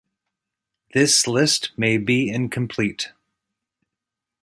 [0.95, 3.11] This list may be incomplete